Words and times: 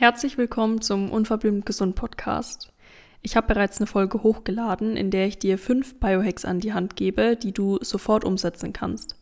Herzlich 0.00 0.38
willkommen 0.38 0.80
zum 0.80 1.10
Unverblümt 1.10 1.66
Gesund 1.66 1.96
Podcast. 1.96 2.70
Ich 3.20 3.34
habe 3.34 3.48
bereits 3.48 3.78
eine 3.78 3.88
Folge 3.88 4.22
hochgeladen, 4.22 4.96
in 4.96 5.10
der 5.10 5.26
ich 5.26 5.40
dir 5.40 5.58
fünf 5.58 5.98
Biohacks 5.98 6.44
an 6.44 6.60
die 6.60 6.72
Hand 6.72 6.94
gebe, 6.94 7.34
die 7.34 7.50
du 7.50 7.80
sofort 7.80 8.24
umsetzen 8.24 8.72
kannst. 8.72 9.16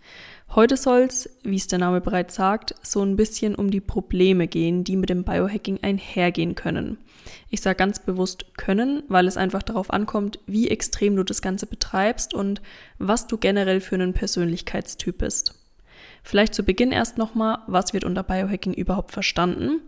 Heute 0.54 0.76
soll 0.76 1.04
es, 1.04 1.30
wie 1.42 1.56
es 1.56 1.66
der 1.66 1.78
Name 1.78 2.02
bereits 2.02 2.34
sagt, 2.34 2.74
so 2.82 3.02
ein 3.02 3.16
bisschen 3.16 3.54
um 3.54 3.70
die 3.70 3.80
Probleme 3.80 4.48
gehen, 4.48 4.84
die 4.84 4.96
mit 4.96 5.08
dem 5.08 5.24
Biohacking 5.24 5.78
einhergehen 5.80 6.54
können. 6.54 6.98
Ich 7.48 7.62
sage 7.62 7.76
ganz 7.76 8.00
bewusst 8.04 8.58
können, 8.58 9.02
weil 9.08 9.26
es 9.28 9.38
einfach 9.38 9.62
darauf 9.62 9.90
ankommt, 9.90 10.40
wie 10.44 10.68
extrem 10.68 11.16
du 11.16 11.22
das 11.22 11.40
Ganze 11.40 11.64
betreibst 11.64 12.34
und 12.34 12.60
was 12.98 13.26
du 13.26 13.38
generell 13.38 13.80
für 13.80 13.94
einen 13.94 14.12
Persönlichkeitstyp 14.12 15.16
bist. 15.16 15.54
Vielleicht 16.26 16.56
zu 16.56 16.64
Beginn 16.64 16.90
erst 16.90 17.18
nochmal, 17.18 17.58
was 17.68 17.94
wird 17.94 18.02
unter 18.02 18.24
Biohacking 18.24 18.74
überhaupt 18.74 19.12
verstanden? 19.12 19.80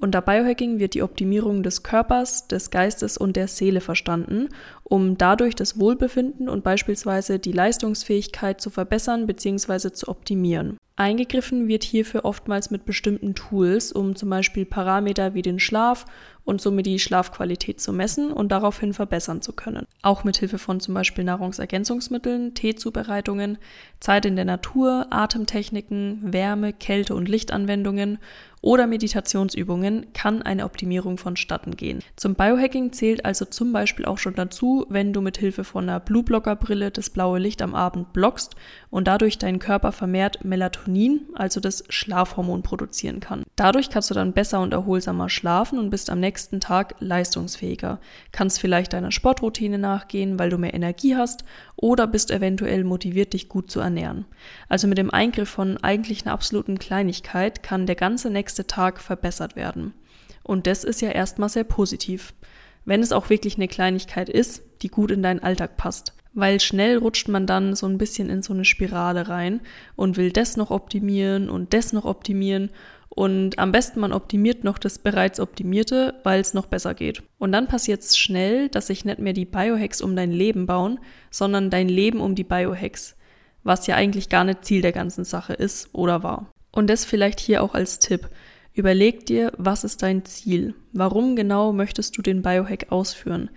Unter 0.00 0.22
Biohacking 0.22 0.80
wird 0.80 0.94
die 0.94 1.04
Optimierung 1.04 1.62
des 1.62 1.84
Körpers, 1.84 2.48
des 2.48 2.72
Geistes 2.72 3.16
und 3.16 3.36
der 3.36 3.46
Seele 3.46 3.80
verstanden, 3.80 4.48
um 4.82 5.16
dadurch 5.16 5.54
das 5.54 5.78
Wohlbefinden 5.78 6.48
und 6.48 6.64
beispielsweise 6.64 7.38
die 7.38 7.52
Leistungsfähigkeit 7.52 8.60
zu 8.60 8.70
verbessern 8.70 9.28
bzw. 9.28 9.92
zu 9.92 10.08
optimieren. 10.08 10.78
Eingegriffen 10.96 11.66
wird 11.66 11.82
hierfür 11.82 12.24
oftmals 12.24 12.70
mit 12.70 12.84
bestimmten 12.84 13.34
Tools, 13.34 13.90
um 13.90 14.14
zum 14.14 14.30
Beispiel 14.30 14.64
Parameter 14.64 15.34
wie 15.34 15.42
den 15.42 15.58
Schlaf 15.58 16.06
und 16.44 16.60
somit 16.60 16.86
die 16.86 17.00
Schlafqualität 17.00 17.80
zu 17.80 17.92
messen 17.92 18.30
und 18.30 18.52
daraufhin 18.52 18.92
verbessern 18.92 19.42
zu 19.42 19.52
können. 19.54 19.86
Auch 20.02 20.22
mit 20.22 20.36
Hilfe 20.36 20.58
von 20.58 20.78
zum 20.78 20.94
Beispiel 20.94 21.24
Nahrungsergänzungsmitteln, 21.24 22.54
Teezubereitungen, 22.54 23.58
Zeit 23.98 24.24
in 24.24 24.36
der 24.36 24.44
Natur, 24.44 25.08
Atemtechniken, 25.10 26.32
Wärme, 26.32 26.72
Kälte 26.72 27.16
und 27.16 27.28
Lichtanwendungen 27.28 28.18
oder 28.64 28.86
Meditationsübungen 28.86 30.06
kann 30.14 30.40
eine 30.40 30.64
Optimierung 30.64 31.18
vonstatten 31.18 31.76
gehen. 31.76 31.98
Zum 32.16 32.34
Biohacking 32.34 32.94
zählt 32.94 33.26
also 33.26 33.44
zum 33.44 33.74
Beispiel 33.74 34.06
auch 34.06 34.16
schon 34.16 34.36
dazu, 34.36 34.86
wenn 34.88 35.12
du 35.12 35.20
mit 35.20 35.36
Hilfe 35.36 35.64
von 35.64 35.86
einer 35.86 36.00
Blueblocker-Brille 36.00 36.90
das 36.90 37.10
blaue 37.10 37.38
Licht 37.38 37.60
am 37.60 37.74
Abend 37.74 38.14
blockst 38.14 38.56
und 38.88 39.06
dadurch 39.06 39.36
dein 39.36 39.58
Körper 39.58 39.92
vermehrt 39.92 40.46
Melatonin, 40.46 41.26
also 41.34 41.60
das 41.60 41.84
Schlafhormon, 41.90 42.62
produzieren 42.62 43.20
kann. 43.20 43.42
Dadurch 43.54 43.90
kannst 43.90 44.08
du 44.08 44.14
dann 44.14 44.32
besser 44.32 44.62
und 44.62 44.72
erholsamer 44.72 45.28
schlafen 45.28 45.78
und 45.78 45.90
bist 45.90 46.08
am 46.08 46.20
nächsten 46.20 46.58
Tag 46.58 46.94
leistungsfähiger. 47.00 48.00
Kannst 48.32 48.60
vielleicht 48.60 48.94
deiner 48.94 49.12
Sportroutine 49.12 49.76
nachgehen, 49.76 50.38
weil 50.38 50.48
du 50.48 50.56
mehr 50.56 50.72
Energie 50.72 51.16
hast 51.16 51.44
oder 51.76 52.06
bist 52.06 52.30
eventuell 52.30 52.82
motiviert, 52.84 53.34
dich 53.34 53.50
gut 53.50 53.70
zu 53.70 53.80
ernähren. 53.80 54.24
Also 54.70 54.86
mit 54.88 54.96
dem 54.96 55.10
Eingriff 55.10 55.50
von 55.50 55.76
eigentlich 55.78 56.24
einer 56.24 56.32
absoluten 56.32 56.78
Kleinigkeit 56.78 57.62
kann 57.62 57.86
der 57.86 57.96
ganze 57.96 58.30
nächste 58.30 58.53
nächste 58.54 58.66
Tag 58.68 59.00
verbessert 59.00 59.56
werden. 59.56 59.94
Und 60.44 60.68
das 60.68 60.84
ist 60.84 61.02
ja 61.02 61.10
erstmal 61.10 61.48
sehr 61.48 61.64
positiv. 61.64 62.34
Wenn 62.84 63.02
es 63.02 63.10
auch 63.10 63.28
wirklich 63.28 63.56
eine 63.56 63.66
Kleinigkeit 63.66 64.28
ist, 64.28 64.62
die 64.82 64.88
gut 64.88 65.10
in 65.10 65.24
deinen 65.24 65.42
Alltag 65.42 65.76
passt. 65.76 66.12
Weil 66.34 66.60
schnell 66.60 66.98
rutscht 66.98 67.28
man 67.28 67.48
dann 67.48 67.74
so 67.74 67.86
ein 67.86 67.98
bisschen 67.98 68.30
in 68.30 68.42
so 68.42 68.52
eine 68.52 68.64
Spirale 68.64 69.28
rein 69.28 69.60
und 69.96 70.16
will 70.16 70.30
das 70.30 70.56
noch 70.56 70.70
optimieren 70.70 71.48
und 71.48 71.74
das 71.74 71.92
noch 71.92 72.04
optimieren. 72.04 72.70
Und 73.08 73.58
am 73.58 73.72
besten 73.72 73.98
man 73.98 74.12
optimiert 74.12 74.62
noch 74.62 74.78
das 74.78 74.98
bereits 74.98 75.40
Optimierte, 75.40 76.14
weil 76.22 76.40
es 76.40 76.54
noch 76.54 76.66
besser 76.66 76.94
geht. 76.94 77.24
Und 77.38 77.50
dann 77.50 77.66
passiert 77.66 78.02
es 78.02 78.16
schnell, 78.16 78.68
dass 78.68 78.86
sich 78.86 79.04
nicht 79.04 79.18
mehr 79.18 79.32
die 79.32 79.46
Biohacks 79.46 80.00
um 80.00 80.14
dein 80.14 80.30
Leben 80.30 80.66
bauen, 80.66 81.00
sondern 81.30 81.70
dein 81.70 81.88
Leben 81.88 82.20
um 82.20 82.36
die 82.36 82.44
Biohacks. 82.44 83.16
Was 83.64 83.88
ja 83.88 83.96
eigentlich 83.96 84.28
gar 84.28 84.44
nicht 84.44 84.64
Ziel 84.64 84.82
der 84.82 84.92
ganzen 84.92 85.24
Sache 85.24 85.54
ist 85.54 85.88
oder 85.92 86.22
war. 86.22 86.53
Und 86.74 86.90
das 86.90 87.04
vielleicht 87.04 87.38
hier 87.38 87.62
auch 87.62 87.74
als 87.74 88.00
Tipp. 88.00 88.28
Überleg 88.74 89.26
dir, 89.26 89.52
was 89.56 89.84
ist 89.84 90.02
dein 90.02 90.24
Ziel? 90.24 90.74
Warum 90.92 91.36
genau 91.36 91.72
möchtest 91.72 92.18
du 92.18 92.22
den 92.22 92.42
Biohack 92.42 92.90
ausführen? 92.90 93.48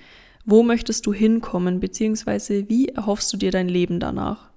Wo 0.46 0.62
möchtest 0.62 1.08
du 1.08 1.14
hinkommen, 1.14 1.80
beziehungsweise 1.80 2.70
wie 2.70 2.90
erhoffst 2.90 3.34
du 3.34 3.38
dir 3.38 3.50
dein 3.50 3.70
Leben 3.70 4.00
danach? 4.00 4.52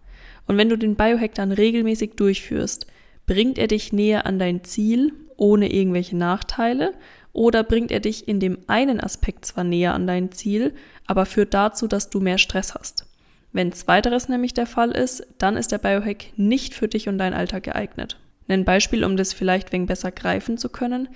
Und 0.47 0.59
wenn 0.59 0.69
du 0.69 0.77
den 0.77 0.95
Biohack 0.95 1.35
dann 1.35 1.53
regelmäßig 1.53 2.17
durchführst, 2.17 2.87
bringt 3.27 3.57
er 3.57 3.67
dich 3.67 3.95
näher 3.95 4.27
an 4.27 4.39
dein 4.39 4.63
Ziel 4.63 5.15
ohne 5.39 5.73
irgendwelche 5.73 6.19
Nachteile 6.19 6.93
oder 7.33 7.65
bringt 7.65 7.91
er 7.91 8.01
dich 8.01 8.29
in 8.29 8.41
dem 8.41 8.59
einen 8.67 9.01
Aspekt 9.01 9.47
zwar 9.47 9.65
näher 9.65 9.95
an 9.95 10.07
dein 10.07 10.33
Ziel, 10.33 10.75
aber 11.07 11.25
führt 11.25 11.55
dazu, 11.55 11.87
dass 11.87 12.11
du 12.11 12.21
mehr 12.21 12.37
Stress 12.37 12.75
hast? 12.75 13.07
Wenn 13.53 13.73
zweiteres 13.73 14.29
nämlich 14.29 14.53
der 14.53 14.67
Fall 14.67 14.91
ist, 14.91 15.27
dann 15.39 15.57
ist 15.57 15.73
der 15.73 15.79
Biohack 15.79 16.27
nicht 16.37 16.75
für 16.75 16.89
dich 16.89 17.09
und 17.09 17.17
deinen 17.17 17.33
Alltag 17.35 17.63
geeignet. 17.63 18.19
Ein 18.51 18.65
Beispiel, 18.65 19.05
um 19.05 19.17
das 19.17 19.33
vielleicht 19.33 19.73
wegen 19.73 19.87
besser 19.87 20.11
greifen 20.11 20.59
zu 20.59 20.69
können. 20.69 21.09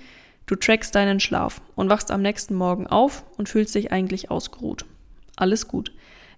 Du 0.45 0.55
trackst 0.55 0.95
deinen 0.95 1.19
Schlaf 1.19 1.61
und 1.75 1.89
wachst 1.89 2.11
am 2.11 2.21
nächsten 2.21 2.55
Morgen 2.55 2.87
auf 2.87 3.25
und 3.37 3.49
fühlst 3.49 3.75
dich 3.75 3.91
eigentlich 3.91 4.31
ausgeruht. 4.31 4.85
Alles 5.35 5.67
gut. 5.67 5.91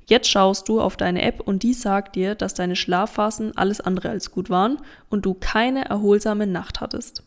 Jetzt 0.08 0.30
schaust 0.30 0.70
du 0.70 0.82
auf 0.82 0.98
deine 0.98 1.22
App 1.22 1.42
und 1.42 1.62
die 1.64 1.74
sagt 1.74 2.16
dir, 2.16 2.34
dass 2.34 2.54
deine 2.54 2.76
Schlafphasen 2.76 3.56
alles 3.58 3.82
andere 3.82 4.10
als 4.10 4.32
gut 4.32 4.50
waren 4.50 4.78
und 5.10 5.26
du 5.26 5.34
keine 5.34 5.86
erholsame 5.86 6.48
Nacht 6.48 6.82
hattest. 6.82 7.24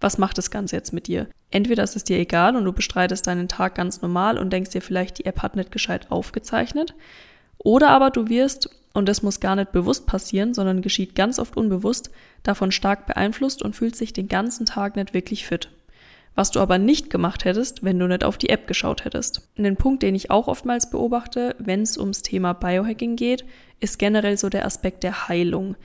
Was 0.00 0.18
macht 0.18 0.38
das 0.38 0.50
Ganze 0.50 0.74
jetzt 0.74 0.92
mit 0.92 1.06
dir? 1.06 1.28
Entweder 1.50 1.84
ist 1.84 1.96
es 1.96 2.04
dir 2.04 2.18
egal 2.18 2.56
und 2.56 2.64
du 2.64 2.72
bestreitest 2.72 3.26
deinen 3.26 3.46
Tag 3.46 3.76
ganz 3.76 4.02
normal 4.02 4.38
und 4.38 4.52
denkst 4.52 4.70
dir 4.70 4.82
vielleicht, 4.82 5.18
die 5.18 5.26
App 5.26 5.42
hat 5.42 5.54
nicht 5.54 5.70
gescheit 5.70 6.10
aufgezeichnet. 6.10 6.94
Oder 7.58 7.90
aber 7.90 8.10
du 8.10 8.28
wirst 8.28 8.70
und 8.94 9.08
das 9.08 9.22
muss 9.22 9.40
gar 9.40 9.56
nicht 9.56 9.72
bewusst 9.72 10.06
passieren, 10.06 10.54
sondern 10.54 10.80
geschieht 10.80 11.14
ganz 11.14 11.38
oft 11.38 11.56
unbewusst, 11.56 12.10
davon 12.44 12.72
stark 12.72 13.06
beeinflusst 13.06 13.62
und 13.62 13.76
fühlt 13.76 13.96
sich 13.96 14.12
den 14.12 14.28
ganzen 14.28 14.64
Tag 14.64 14.96
nicht 14.96 15.12
wirklich 15.12 15.44
fit. 15.44 15.68
Was 16.36 16.52
du 16.52 16.60
aber 16.60 16.78
nicht 16.78 17.10
gemacht 17.10 17.44
hättest, 17.44 17.84
wenn 17.84 17.98
du 17.98 18.06
nicht 18.06 18.24
auf 18.24 18.38
die 18.38 18.48
App 18.48 18.66
geschaut 18.66 19.04
hättest. 19.04 19.48
Den 19.56 19.76
Punkt, 19.76 20.02
den 20.02 20.14
ich 20.14 20.30
auch 20.30 20.48
oftmals 20.48 20.90
beobachte, 20.90 21.54
wenn 21.58 21.82
es 21.82 21.98
ums 21.98 22.22
Thema 22.22 22.54
Biohacking 22.54 23.16
geht, 23.16 23.44
ist 23.80 23.98
generell 23.98 24.38
so 24.38 24.48
der 24.48 24.64
Aspekt 24.64 25.02
der 25.02 25.28
Heilung. 25.28 25.76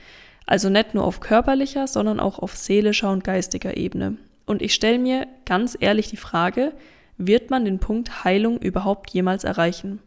Also 0.46 0.68
nicht 0.68 0.94
nur 0.94 1.04
auf 1.04 1.20
körperlicher, 1.20 1.86
sondern 1.86 2.18
auch 2.18 2.38
auf 2.38 2.56
seelischer 2.56 3.10
und 3.10 3.22
geistiger 3.22 3.76
Ebene. 3.76 4.16
Und 4.46 4.62
ich 4.62 4.74
stelle 4.74 4.98
mir 4.98 5.26
ganz 5.46 5.76
ehrlich 5.78 6.10
die 6.10 6.16
Frage, 6.16 6.72
wird 7.18 7.50
man 7.50 7.64
den 7.64 7.78
Punkt 7.78 8.24
Heilung 8.24 8.58
überhaupt 8.58 9.10
jemals 9.10 9.44
erreichen? 9.44 10.00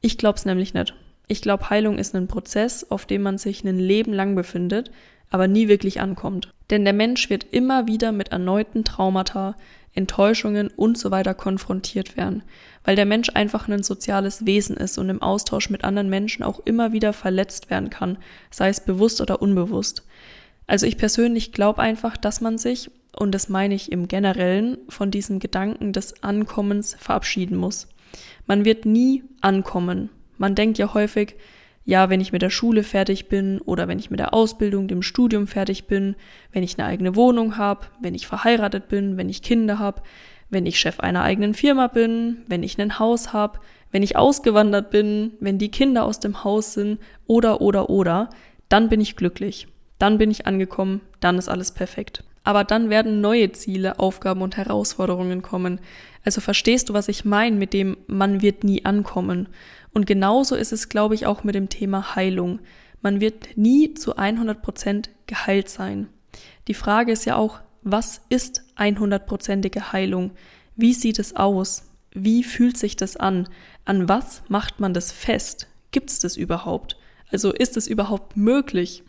Ich 0.00 0.18
glaube 0.18 0.36
es 0.36 0.44
nämlich 0.44 0.74
nicht. 0.74 0.94
Ich 1.28 1.42
glaube, 1.42 1.70
Heilung 1.70 1.98
ist 1.98 2.14
ein 2.14 2.28
Prozess, 2.28 2.90
auf 2.90 3.06
dem 3.06 3.22
man 3.22 3.38
sich 3.38 3.64
ein 3.64 3.78
Leben 3.78 4.12
lang 4.12 4.34
befindet, 4.34 4.90
aber 5.30 5.48
nie 5.48 5.68
wirklich 5.68 6.00
ankommt. 6.00 6.52
Denn 6.70 6.84
der 6.84 6.92
Mensch 6.92 7.30
wird 7.30 7.46
immer 7.50 7.86
wieder 7.86 8.12
mit 8.12 8.28
erneuten 8.28 8.84
Traumata, 8.84 9.56
Enttäuschungen 9.94 10.68
und 10.68 10.96
so 10.96 11.10
weiter 11.10 11.34
konfrontiert 11.34 12.16
werden, 12.16 12.42
weil 12.84 12.96
der 12.96 13.04
Mensch 13.04 13.30
einfach 13.34 13.68
ein 13.68 13.82
soziales 13.82 14.46
Wesen 14.46 14.76
ist 14.76 14.98
und 14.98 15.10
im 15.10 15.20
Austausch 15.20 15.68
mit 15.70 15.84
anderen 15.84 16.08
Menschen 16.08 16.42
auch 16.42 16.60
immer 16.60 16.92
wieder 16.92 17.12
verletzt 17.12 17.70
werden 17.70 17.90
kann, 17.90 18.18
sei 18.50 18.68
es 18.68 18.80
bewusst 18.80 19.20
oder 19.20 19.42
unbewusst. 19.42 20.04
Also 20.66 20.86
ich 20.86 20.96
persönlich 20.96 21.52
glaube 21.52 21.82
einfach, 21.82 22.16
dass 22.16 22.40
man 22.40 22.56
sich, 22.56 22.90
und 23.14 23.32
das 23.32 23.48
meine 23.48 23.74
ich 23.74 23.92
im 23.92 24.08
generellen, 24.08 24.78
von 24.88 25.10
diesem 25.10 25.38
Gedanken 25.38 25.92
des 25.92 26.22
Ankommens 26.22 26.96
verabschieden 26.98 27.56
muss. 27.56 27.88
Man 28.46 28.64
wird 28.64 28.86
nie 28.86 29.24
ankommen. 29.42 30.08
Man 30.42 30.56
denkt 30.56 30.76
ja 30.76 30.92
häufig, 30.92 31.36
ja, 31.84 32.10
wenn 32.10 32.20
ich 32.20 32.32
mit 32.32 32.42
der 32.42 32.50
Schule 32.50 32.82
fertig 32.82 33.28
bin 33.28 33.60
oder 33.60 33.86
wenn 33.86 34.00
ich 34.00 34.10
mit 34.10 34.18
der 34.18 34.34
Ausbildung, 34.34 34.88
dem 34.88 35.00
Studium 35.00 35.46
fertig 35.46 35.84
bin, 35.86 36.16
wenn 36.50 36.64
ich 36.64 36.76
eine 36.76 36.88
eigene 36.88 37.14
Wohnung 37.14 37.58
habe, 37.58 37.86
wenn 38.00 38.16
ich 38.16 38.26
verheiratet 38.26 38.88
bin, 38.88 39.16
wenn 39.16 39.28
ich 39.28 39.42
Kinder 39.42 39.78
habe, 39.78 40.02
wenn 40.50 40.66
ich 40.66 40.80
Chef 40.80 40.98
einer 40.98 41.22
eigenen 41.22 41.54
Firma 41.54 41.86
bin, 41.86 42.38
wenn 42.48 42.64
ich 42.64 42.76
ein 42.80 42.98
Haus 42.98 43.32
habe, 43.32 43.60
wenn 43.92 44.02
ich 44.02 44.16
ausgewandert 44.16 44.90
bin, 44.90 45.34
wenn 45.38 45.58
die 45.58 45.70
Kinder 45.70 46.04
aus 46.04 46.18
dem 46.18 46.42
Haus 46.42 46.74
sind 46.74 46.98
oder 47.28 47.60
oder 47.60 47.88
oder, 47.88 48.28
dann 48.68 48.88
bin 48.88 49.00
ich 49.00 49.14
glücklich. 49.14 49.68
Dann 50.00 50.18
bin 50.18 50.32
ich 50.32 50.48
angekommen, 50.48 51.02
dann 51.20 51.38
ist 51.38 51.48
alles 51.48 51.70
perfekt. 51.70 52.24
Aber 52.44 52.64
dann 52.64 52.90
werden 52.90 53.20
neue 53.20 53.52
Ziele, 53.52 53.98
Aufgaben 53.98 54.42
und 54.42 54.56
Herausforderungen 54.56 55.42
kommen. 55.42 55.80
Also 56.24 56.40
verstehst 56.40 56.88
du, 56.88 56.94
was 56.94 57.08
ich 57.08 57.24
meine 57.24 57.56
mit 57.56 57.72
dem 57.72 57.96
man 58.06 58.42
wird 58.42 58.64
nie 58.64 58.84
ankommen. 58.84 59.48
Und 59.92 60.06
genauso 60.06 60.56
ist 60.56 60.72
es, 60.72 60.88
glaube 60.88 61.14
ich, 61.14 61.26
auch 61.26 61.44
mit 61.44 61.54
dem 61.54 61.68
Thema 61.68 62.14
Heilung. 62.14 62.60
Man 63.00 63.20
wird 63.20 63.56
nie 63.56 63.94
zu 63.94 64.16
100 64.16 64.62
Prozent 64.62 65.10
geheilt 65.26 65.68
sein. 65.68 66.08
Die 66.68 66.74
Frage 66.74 67.12
ist 67.12 67.24
ja 67.24 67.36
auch, 67.36 67.60
was 67.82 68.22
ist 68.28 68.62
100%ige 68.76 69.92
Heilung? 69.92 70.30
Wie 70.76 70.94
sieht 70.94 71.18
es 71.18 71.36
aus? 71.36 71.88
Wie 72.14 72.44
fühlt 72.44 72.76
sich 72.76 72.96
das 72.96 73.16
an? 73.16 73.48
An 73.84 74.08
was 74.08 74.42
macht 74.48 74.80
man 74.80 74.94
das 74.94 75.10
fest? 75.10 75.68
Gibt 75.90 76.10
es 76.10 76.20
das 76.20 76.36
überhaupt? 76.36 76.96
Also 77.30 77.52
ist 77.52 77.76
es 77.76 77.88
überhaupt 77.88 78.36
möglich? 78.36 79.02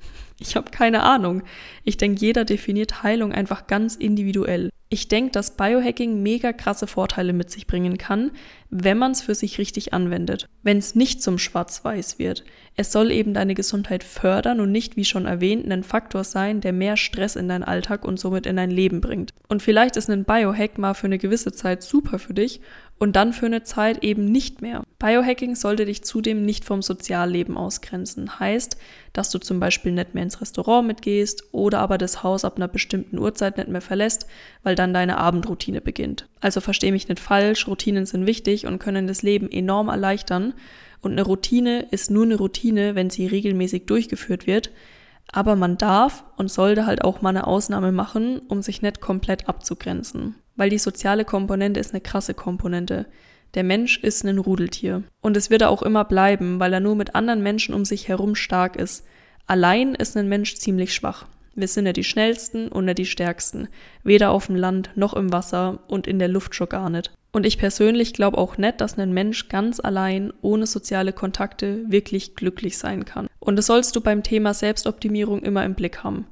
Ich 0.46 0.58
habe 0.58 0.72
keine 0.72 1.04
Ahnung. 1.04 1.42
Ich 1.86 1.96
denke, 1.96 2.20
jeder 2.20 2.44
definiert 2.44 3.02
Heilung 3.02 3.32
einfach 3.32 3.66
ganz 3.66 3.96
individuell. 3.96 4.70
Ich 4.90 5.08
denke, 5.08 5.32
dass 5.32 5.56
Biohacking 5.56 6.22
mega 6.22 6.52
krasse 6.54 6.86
Vorteile 6.86 7.34
mit 7.34 7.50
sich 7.50 7.66
bringen 7.66 7.98
kann, 7.98 8.32
wenn 8.70 8.98
man 8.98 9.14
es 9.14 9.22
für 9.22 9.34
sich 9.34 9.58
richtig 9.58 9.94
anwendet. 9.94 10.48
Wenn 10.62 10.78
es 10.78 10.96
nicht 10.96 11.24
zum 11.24 11.40
Schwarz-Weiß 11.40 12.20
wird. 12.20 12.44
Es 12.76 12.92
soll 12.92 13.12
eben 13.12 13.34
deine 13.34 13.56
Gesundheit 13.56 14.04
fördern 14.04 14.60
und 14.60 14.72
nicht, 14.72 14.98
wie 14.98 15.06
schon 15.06 15.26
erwähnt, 15.26 15.72
ein 15.72 15.84
Faktor 15.84 16.24
sein, 16.24 16.60
der 16.60 16.74
mehr 16.74 16.98
Stress 16.98 17.36
in 17.36 17.48
deinen 17.48 17.64
Alltag 17.64 18.04
und 18.06 18.20
somit 18.20 18.46
in 18.46 18.58
dein 18.58 18.70
Leben 18.70 19.00
bringt. 19.00 19.34
Und 19.48 19.64
vielleicht 19.64 19.96
ist 19.96 20.10
ein 20.10 20.26
Biohack 20.26 20.78
mal 20.78 20.94
für 20.94 21.08
eine 21.08 21.18
gewisse 21.18 21.54
Zeit 21.54 21.82
super 21.82 22.20
für 22.20 22.34
dich 22.34 22.62
und 23.00 23.16
dann 23.16 23.34
für 23.34 23.48
eine 23.48 23.64
Zeit 23.64 24.04
eben 24.04 24.26
nicht 24.26 24.62
mehr. 24.62 24.84
Biohacking 25.00 25.56
sollte 25.56 25.86
dich 25.86 26.04
zudem 26.04 26.46
nicht 26.46 26.64
vom 26.64 26.82
Sozialleben 26.82 27.58
ausgrenzen. 27.58 28.40
Heißt, 28.40 28.78
dass 29.12 29.30
du 29.30 29.40
zum 29.40 29.60
Beispiel 29.60 29.92
nicht 29.92 30.14
mehr 30.14 30.24
ins 30.24 30.40
Restaurant 30.40 30.88
mitgehst 30.88 31.44
oder 31.52 31.80
aber 31.80 31.98
das 31.98 32.24
Haus 32.24 32.46
ab 32.46 32.56
einer 32.56 32.68
bestimmten 32.70 33.18
Uhrzeit 33.18 33.58
nicht 33.58 33.68
mehr 33.68 33.82
verlässt, 33.82 34.28
weil 34.64 34.76
dann 34.76 34.94
deine 34.94 35.18
Abendroutine 35.18 35.82
beginnt. 35.82 36.30
Also 36.40 36.62
versteh 36.62 36.92
mich 36.92 37.10
nicht 37.10 37.20
falsch, 37.20 37.68
Routinen 37.68 38.06
sind 38.06 38.26
wichtig 38.26 38.66
und 38.68 38.80
können 38.80 39.08
das 39.08 39.22
Leben 39.22 39.52
enorm 39.52 39.90
erleichtern. 39.90 40.54
Und 41.02 41.12
eine 41.12 41.24
Routine 41.24 41.88
ist 41.92 42.10
nur 42.10 42.24
eine 42.24 42.36
Routine, 42.36 42.96
wenn 42.96 43.10
sie 43.10 43.28
regelmäßig 43.28 43.86
durchgeführt 43.86 44.48
wird. 44.48 44.72
Aber 45.32 45.56
man 45.56 45.78
darf 45.78 46.24
und 46.38 46.50
sollte 46.50 46.86
halt 46.86 47.04
auch 47.04 47.22
mal 47.22 47.30
eine 47.30 47.48
Ausnahme 47.48 47.92
machen, 47.92 48.40
um 48.48 48.62
sich 48.62 48.82
nicht 48.82 49.02
komplett 49.02 49.50
abzugrenzen 49.50 50.36
weil 50.56 50.70
die 50.70 50.78
soziale 50.78 51.26
Komponente 51.26 51.80
ist 51.80 51.92
eine 51.92 52.02
krasse 52.02 52.34
Komponente. 52.34 53.06
Der 53.54 53.64
Mensch 53.64 53.98
ist 54.00 54.24
ein 54.24 54.38
Rudeltier. 54.38 55.04
Und 55.22 55.38
es 55.38 55.50
wird 55.50 55.62
er 55.62 55.70
auch 55.70 55.84
immer 55.84 56.06
bleiben, 56.06 56.60
weil 56.60 56.74
er 56.74 56.80
nur 56.80 56.96
mit 56.96 57.16
anderen 57.16 57.44
Menschen 57.44 57.76
um 57.76 57.86
sich 57.86 58.08
herum 58.08 58.36
stark 58.36 58.76
ist. 58.76 59.06
Allein 59.46 59.94
ist 59.94 60.18
ein 60.18 60.30
Mensch 60.30 60.56
ziemlich 60.56 60.94
schwach. 60.94 61.26
Wir 61.56 61.68
sind 61.68 61.86
ja 61.86 61.94
die 61.94 62.04
schnellsten 62.04 62.68
und 62.68 62.86
nicht 62.86 62.98
die 62.98 63.06
stärksten. 63.06 63.68
Weder 64.04 64.32
auf 64.32 64.48
dem 64.48 64.56
Land 64.56 64.90
noch 64.96 65.14
im 65.14 65.32
Wasser 65.32 65.80
und 65.88 66.08
in 66.08 66.18
der 66.18 66.28
Luft 66.28 66.56
schon 66.56 66.70
gar 66.70 66.90
nicht. 66.90 67.12
Und 67.32 67.46
ich 67.46 67.58
persönlich 67.58 68.14
glaube 68.14 68.38
auch 68.38 68.58
nicht, 68.58 68.82
dass 68.82 68.98
ein 68.98 69.14
Mensch 69.14 69.50
ganz 69.50 69.80
allein 69.80 70.32
ohne 70.42 70.66
soziale 70.66 71.14
Kontakte 71.14 71.84
wirklich 71.88 72.36
glücklich 72.36 72.78
sein 72.78 73.06
kann. 73.06 73.28
Und 73.40 73.56
das 73.58 73.68
sollst 73.68 73.96
du 73.96 74.02
beim 74.02 74.24
Thema 74.24 74.54
Selbstoptimierung 74.54 75.44
immer 75.44 75.66
im 75.66 75.76
Blick 75.76 76.04
haben. 76.04 76.28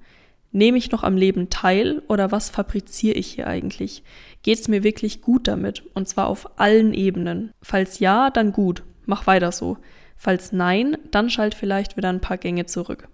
Nehme 0.52 0.78
ich 0.78 0.92
noch 0.92 1.04
am 1.04 1.16
Leben 1.16 1.50
teil 1.50 2.02
oder 2.08 2.32
was 2.32 2.50
fabriziere 2.50 3.16
ich 3.16 3.28
hier 3.28 3.48
eigentlich? 3.48 4.04
Geht 4.44 4.60
es 4.60 4.68
mir 4.68 4.84
wirklich 4.84 5.22
gut 5.22 5.48
damit? 5.48 5.84
Und 5.94 6.10
zwar 6.10 6.28
auf 6.28 6.60
allen 6.60 6.94
Ebenen. 6.94 7.52
Falls 7.62 8.00
ja, 8.00 8.30
dann 8.30 8.52
gut, 8.52 8.84
mach 9.06 9.28
weiter 9.28 9.52
so. 9.52 9.78
Falls 10.18 10.52
nein, 10.52 10.98
dann 11.12 11.30
schalt 11.30 11.56
vielleicht 11.56 11.96
wieder 11.96 12.10
ein 12.10 12.22
paar 12.22 12.38
Gänge 12.38 12.66
zurück. 12.66 13.08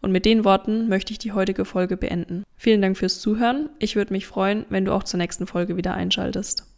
Und 0.00 0.12
mit 0.12 0.24
den 0.24 0.44
Worten 0.44 0.88
möchte 0.88 1.12
ich 1.12 1.18
die 1.18 1.32
heutige 1.32 1.64
Folge 1.64 1.96
beenden. 1.96 2.42
Vielen 2.56 2.82
Dank 2.82 2.96
fürs 2.96 3.20
Zuhören. 3.20 3.68
Ich 3.78 3.94
würde 3.94 4.12
mich 4.12 4.26
freuen, 4.26 4.64
wenn 4.68 4.84
du 4.84 4.92
auch 4.92 5.04
zur 5.04 5.18
nächsten 5.18 5.46
Folge 5.46 5.76
wieder 5.76 5.94
einschaltest. 5.94 6.71